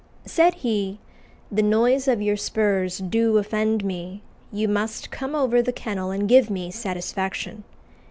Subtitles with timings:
[0.25, 0.97] Said he,
[1.51, 6.27] 'The noise of your spurs doe offend me; you must come over the kennel and
[6.27, 7.63] give me satisfaction.